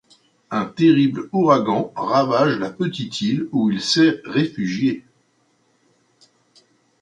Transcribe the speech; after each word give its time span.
Un 0.49 0.65
terrible 0.65 1.29
ouragan 1.31 1.93
ravage 1.95 2.57
la 2.57 2.71
petite 2.71 3.21
île 3.21 3.47
où 3.51 3.69
il 3.69 3.79
s'est 3.79 4.19
réfugié. 4.25 5.05